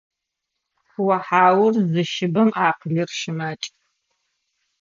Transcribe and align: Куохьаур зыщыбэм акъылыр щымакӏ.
Куохьаур 0.89 1.73
зыщыбэм 1.91 2.49
акъылыр 2.67 3.09
щымакӏ. 3.19 3.69